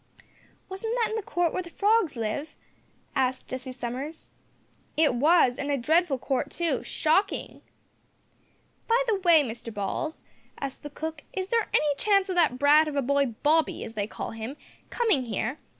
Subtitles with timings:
[0.67, 2.55] "Was that in the court where the Frogs live?"
[3.15, 4.31] asked Jessie Summers.
[4.97, 7.61] "It was, and a dreadful court too shocking!"
[8.87, 10.23] "By the way, Mr Balls,"
[10.59, 13.93] asked the cook, "is there any chance o' that brat of a boy Bobby, as
[13.93, 14.57] they call him,
[14.89, 15.59] coming here?